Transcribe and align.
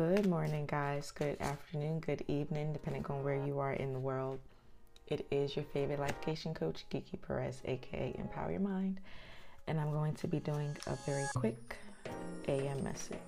Good 0.00 0.26
morning, 0.26 0.64
guys. 0.64 1.10
Good 1.10 1.38
afternoon, 1.42 2.00
good 2.00 2.24
evening, 2.26 2.72
depending 2.72 3.04
on 3.10 3.22
where 3.22 3.34
you 3.34 3.58
are 3.58 3.74
in 3.74 3.92
the 3.92 3.98
world. 3.98 4.38
It 5.08 5.26
is 5.30 5.54
your 5.54 5.66
favorite 5.74 6.00
lification 6.00 6.54
coach, 6.54 6.86
Kiki 6.88 7.18
Perez, 7.18 7.60
aka 7.66 8.16
Empower 8.18 8.50
Your 8.50 8.60
Mind, 8.60 8.98
and 9.66 9.78
I'm 9.78 9.90
going 9.90 10.14
to 10.14 10.26
be 10.26 10.40
doing 10.40 10.74
a 10.86 10.96
very 11.04 11.26
quick 11.34 11.76
AM 12.48 12.82
message. 12.82 13.18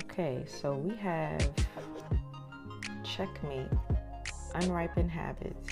Okay, 0.00 0.44
so 0.48 0.74
we 0.74 0.96
have 0.96 1.48
checkmate, 3.04 3.68
unripened 4.54 5.10
habits, 5.10 5.70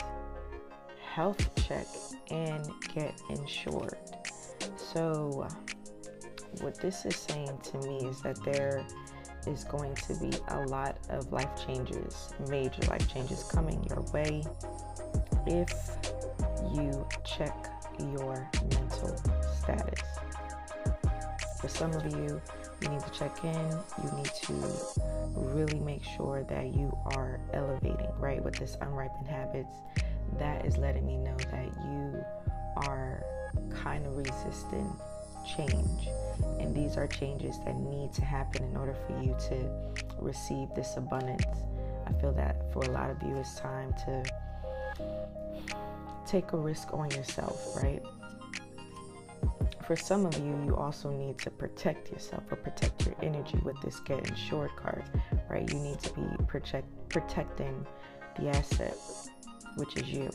health 1.12 1.51
check, 1.66 1.87
and 2.30 2.69
get 2.95 3.21
insured. 3.30 3.98
So, 4.77 5.47
what 6.61 6.80
this 6.80 7.05
is 7.05 7.16
saying 7.16 7.59
to 7.65 7.79
me 7.79 8.07
is 8.09 8.21
that 8.23 8.43
there 8.45 8.85
is 9.47 9.65
going 9.65 9.95
to 9.95 10.15
be 10.16 10.30
a 10.48 10.66
lot 10.66 10.98
of 11.09 11.33
life 11.33 11.66
changes, 11.66 12.30
major 12.48 12.83
life 12.88 13.12
changes 13.12 13.43
coming 13.45 13.83
your 13.85 14.02
way 14.12 14.43
if 15.47 15.73
you 16.74 17.07
check 17.24 17.71
your 17.99 18.49
mental 18.71 19.16
status. 19.59 20.02
For 21.60 21.69
some 21.69 21.93
of 21.93 22.07
you, 22.07 22.41
you 22.83 22.89
need 22.89 23.01
to 23.01 23.11
check 23.11 23.45
in. 23.45 23.70
You 24.02 24.11
need 24.16 24.30
to 24.43 24.55
really 25.34 25.80
make 25.80 26.02
sure 26.05 26.45
that 26.45 26.75
you 26.75 26.97
are 27.07 27.41
elevating, 27.52 28.09
right? 28.19 28.43
With 28.43 28.57
this 28.57 28.77
unripened 28.80 29.29
habits, 29.29 29.75
that 30.38 30.65
is 30.65 30.77
letting 30.79 31.07
me 31.07 31.16
know 31.16 31.37
that 31.51 31.66
you 31.85 32.24
are 32.77 33.24
kind 33.82 34.07
of 34.07 34.16
resisting 34.16 34.91
change. 35.57 36.09
And 36.59 36.74
these 36.74 36.96
are 36.96 37.07
changes 37.07 37.59
that 37.65 37.77
need 37.77 38.13
to 38.15 38.24
happen 38.24 38.65
in 38.65 38.77
order 38.77 38.95
for 39.07 39.23
you 39.23 39.37
to 39.49 39.71
receive 40.19 40.69
this 40.74 40.97
abundance. 40.97 41.45
I 42.07 42.13
feel 42.21 42.32
that 42.32 42.73
for 42.73 42.82
a 42.82 42.91
lot 42.91 43.10
of 43.10 43.23
you, 43.23 43.37
it's 43.37 43.59
time 43.59 43.93
to 44.04 44.24
take 46.26 46.52
a 46.52 46.57
risk 46.57 46.93
on 46.93 47.10
yourself, 47.10 47.76
right? 47.82 48.02
For 49.91 49.96
some 49.96 50.24
of 50.24 50.38
you, 50.38 50.57
you 50.66 50.77
also 50.77 51.10
need 51.10 51.37
to 51.37 51.51
protect 51.51 52.13
yourself 52.13 52.45
or 52.52 52.55
protect 52.55 53.05
your 53.05 53.16
energy 53.23 53.59
with 53.65 53.74
this 53.83 53.99
get 53.99 54.24
insured 54.29 54.71
card, 54.77 55.02
right? 55.49 55.69
You 55.69 55.80
need 55.80 55.99
to 55.99 56.13
be 56.13 56.23
protect, 56.47 56.87
protecting 57.09 57.85
the 58.38 58.51
asset, 58.51 58.97
which 59.74 59.97
is 59.97 60.09
you. 60.09 60.30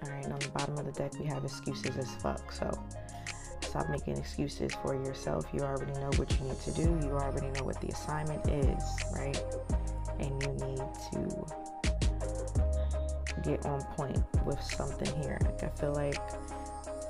All 0.00 0.10
right, 0.12 0.26
on 0.26 0.38
the 0.38 0.48
bottom 0.54 0.78
of 0.78 0.86
the 0.86 0.92
deck, 0.92 1.12
we 1.18 1.26
have 1.26 1.44
excuses 1.44 1.96
as 1.96 2.14
fuck. 2.22 2.52
So 2.52 2.70
stop 3.62 3.88
making 3.88 4.16
excuses 4.16 4.70
for 4.82 4.94
yourself. 4.94 5.44
You 5.52 5.62
already 5.62 5.90
know 5.94 6.10
what 6.14 6.30
you 6.38 6.46
need 6.46 6.60
to 6.60 6.70
do, 6.70 6.82
you 7.04 7.14
already 7.14 7.48
know 7.48 7.64
what 7.64 7.80
the 7.80 7.88
assignment 7.88 8.48
is, 8.48 8.84
right? 9.12 9.42
And 10.20 10.40
you 10.40 10.52
need 10.68 10.82
to 11.10 11.75
get 13.46 13.64
on 13.64 13.82
point 13.96 14.22
with 14.44 14.60
something 14.60 15.22
here. 15.22 15.38
I 15.62 15.68
feel 15.80 15.94
like 15.94 16.18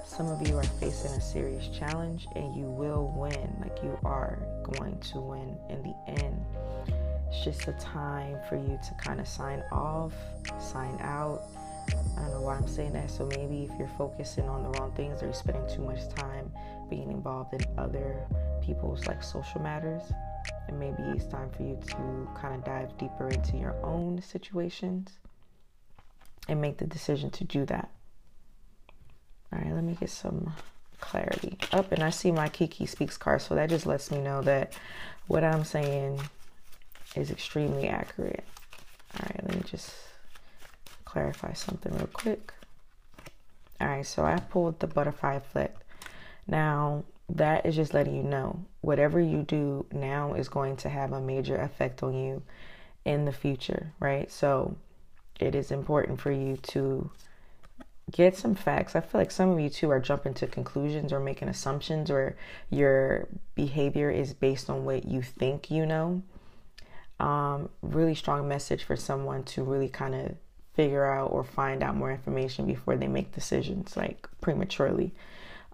some 0.07 0.29
of 0.29 0.47
you 0.47 0.57
are 0.57 0.63
facing 0.63 1.13
a 1.13 1.21
serious 1.21 1.69
challenge 1.69 2.27
and 2.37 2.55
you 2.55 2.65
will 2.65 3.13
win. 3.17 3.57
Like 3.61 3.83
you 3.83 3.99
are 4.05 4.39
going 4.63 4.99
to 4.99 5.21
win 5.21 5.57
in 5.69 5.83
the 5.83 5.95
end. 6.23 6.45
It's 7.29 7.43
just 7.43 7.69
a 7.69 7.73
time 7.73 8.39
for 8.49 8.57
you 8.57 8.79
to 8.87 8.95
kind 9.03 9.21
of 9.21 9.27
sign 9.27 9.63
off, 9.73 10.13
sign 10.61 10.97
out. 11.01 11.45
I 12.17 12.23
don't 12.23 12.31
know 12.33 12.41
why 12.41 12.57
I'm 12.57 12.69
saying 12.69 12.93
that. 12.93 13.11
So 13.11 13.27
maybe 13.27 13.65
if 13.65 13.79
you're 13.79 13.91
focusing 13.99 14.49
on 14.49 14.63
the 14.63 14.71
wrong 14.79 14.93
things 14.93 15.23
or 15.23 15.27
you're 15.27 15.35
spending 15.35 15.67
too 15.69 15.83
much 15.83 16.09
time 16.09 16.53
being 16.89 17.11
involved 17.11 17.55
in 17.55 17.61
other 17.79 18.27
people's 18.63 19.07
like 19.07 19.23
social 19.23 19.61
matters, 19.61 20.03
and 20.69 20.79
maybe 20.79 21.03
it's 21.15 21.27
time 21.27 21.51
for 21.51 21.63
you 21.63 21.79
to 21.89 22.29
kind 22.35 22.55
of 22.55 22.65
dive 22.65 22.97
deeper 22.99 23.29
into 23.29 23.57
your 23.57 23.75
own 23.85 24.21
situations 24.21 25.19
and 26.49 26.61
make 26.61 26.79
the 26.79 26.87
decision 26.87 27.31
to 27.31 27.45
do 27.45 27.65
that. 27.67 27.91
All 29.53 29.61
right, 29.61 29.75
let 29.75 29.85
me 29.85 29.97
get 29.99 30.11
some 30.11 30.53
clarity 31.01 31.59
up. 31.73 31.93
And 31.93 32.03
I 32.03 32.11
see 32.11 32.31
my 32.33 32.49
Kiki 32.49 32.87
Speaks 32.87 33.17
card, 33.17 33.43
so 33.43 33.55
that 33.55 33.71
just 33.71 33.87
lets 33.87 34.11
me 34.11 34.21
know 34.21 34.43
that 34.43 34.73
what 35.27 35.45
I'm 35.45 35.65
saying 35.65 36.21
is 37.15 37.31
extremely 37.31 37.89
accurate. 37.89 38.45
All 39.15 39.27
right, 39.31 39.45
let 39.45 39.55
me 39.57 39.63
just 39.65 39.95
clarify 41.05 41.53
something 41.53 41.93
real 41.95 42.09
quick. 42.09 42.53
All 43.81 43.89
right, 43.89 44.07
so 44.07 44.25
I 44.25 44.39
pulled 44.39 44.81
the 44.81 44.87
butterfly 44.87 45.35
effect. 45.35 45.83
Now, 46.47 47.05
that 47.29 47.67
is 47.67 47.75
just 47.75 47.93
letting 47.93 48.15
you 48.15 48.23
know 48.23 48.65
whatever 48.81 49.21
you 49.21 49.43
do 49.43 49.87
now 49.93 50.35
is 50.35 50.49
going 50.49 50.77
to 50.77 50.89
have 50.89 51.13
a 51.13 51.21
major 51.21 51.57
effect 51.57 52.03
on 52.03 52.15
you 52.15 52.43
in 53.05 53.25
the 53.25 53.33
future, 53.33 53.93
right? 54.01 54.31
So, 54.31 54.77
it 55.41 55.55
is 55.55 55.71
important 55.71 56.21
for 56.21 56.31
you 56.31 56.57
to 56.59 57.11
get 58.11 58.37
some 58.37 58.55
facts. 58.55 58.95
I 58.95 59.01
feel 59.01 59.21
like 59.21 59.31
some 59.31 59.51
of 59.51 59.61
you 59.61 59.69
too 59.69 59.91
are 59.91 60.01
jumping 60.01 60.35
to 60.35 60.47
conclusions 60.47 61.13
or 61.13 61.21
making 61.21 61.49
assumptions, 61.49 62.11
or 62.11 62.37
your 62.71 63.29
behavior 63.55 64.11
is 64.11 64.33
based 64.33 64.71
on 64.71 64.85
what 64.85 65.07
you 65.07 65.23
think 65.23 65.71
you 65.71 65.87
know. 65.87 66.23
Um, 67.19 67.71
really 67.83 68.15
strong 68.15 68.47
message 68.47 68.85
for 68.85 68.97
someone 68.97 69.43
to 69.45 69.65
really 69.65 69.89
kind 69.89 70.15
of 70.15 70.37
figure 70.75 71.07
out 71.07 71.33
or 71.33 71.43
find 71.43 71.83
out 71.83 71.97
more 71.97 72.13
information 72.13 72.67
before 72.67 72.97
they 72.97 73.09
make 73.09 73.33
decisions, 73.33 73.97
like 73.97 74.29
prematurely. 74.41 75.15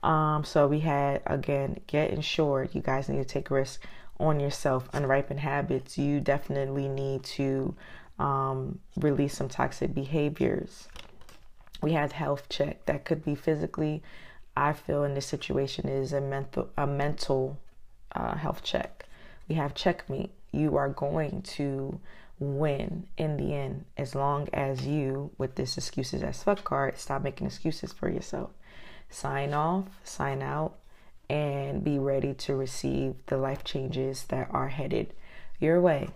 Um, 0.03 0.45
so 0.45 0.67
we 0.67 0.81
had 0.81 1.23
again, 1.27 1.81
get 1.87 2.11
insured. 2.11 2.75
You 2.75 2.81
guys 2.81 3.09
need 3.09 3.19
to 3.19 3.25
take 3.25 3.51
risk 3.51 3.85
on 4.19 4.41
yourself. 4.41 4.89
Unripened 4.93 5.41
habits. 5.41 5.99
You 5.99 6.21
definitely 6.21 6.89
need 6.89 7.25
to 7.25 7.75
um, 8.23 8.79
release 8.97 9.37
some 9.37 9.49
toxic 9.49 9.93
behaviors. 9.93 10.89
We 11.83 11.93
had 11.93 12.13
health 12.13 12.49
check 12.49 12.87
that 12.87 13.05
could 13.05 13.25
be 13.25 13.35
physically. 13.35 14.03
I 14.57 14.73
feel 14.75 15.03
in 15.03 15.15
this 15.15 15.27
situation 15.27 15.89
is 15.89 16.13
a 16.13 16.21
mental 16.21 16.71
a 16.77 16.87
mental 16.87 17.59
uh, 18.13 18.37
health 18.37 18.63
check. 18.63 19.07
We 19.49 19.57
have 19.57 19.75
checkmate. 19.75 20.31
You 20.53 20.77
are 20.77 20.89
going 20.89 21.43
to 21.43 21.99
win 22.39 23.09
in 23.17 23.37
the 23.37 23.55
end 23.55 23.87
as 23.97 24.15
long 24.15 24.49
as 24.53 24.87
you, 24.87 25.31
with 25.37 25.57
this 25.57 25.77
excuses 25.77 26.23
as 26.23 26.43
fuck 26.43 26.63
card, 26.63 26.99
stop 26.99 27.23
making 27.23 27.49
excuses 27.49 27.93
for 27.93 28.09
yourself. 28.09 28.51
Sign 29.11 29.53
off, 29.53 29.87
sign 30.05 30.43
out, 30.43 30.75
and 31.29 31.83
be 31.83 31.99
ready 31.99 32.35
to 32.35 32.55
receive 32.55 33.15
the 33.27 33.37
life 33.37 33.65
changes 33.65 34.25
that 34.25 34.49
are 34.53 34.69
headed 34.69 35.13
your 35.59 35.81
way. 35.81 36.11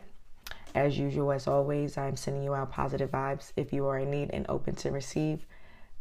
As 0.77 0.99
usual, 0.99 1.33
as 1.33 1.49
always, 1.49 1.97
I'm 1.97 2.17
sending 2.17 2.43
you 2.45 2.55
out 2.55 2.71
positive 2.71 3.11
vibes. 3.11 3.51
If 3.57 3.73
you 3.73 3.87
are 3.87 3.99
in 3.99 4.11
need 4.11 4.29
and 4.35 4.45
open 4.47 4.75
to 4.77 4.91
receive, 4.91 5.47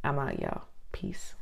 I'm 0.03 0.19
out, 0.19 0.37
y'all. 0.37 0.63
Peace. 0.91 1.35